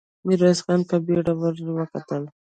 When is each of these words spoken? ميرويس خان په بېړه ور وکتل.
ميرويس 0.25 0.59
خان 0.65 0.81
په 0.89 0.95
بېړه 1.05 1.33
ور 1.39 1.55
وکتل. 1.77 2.23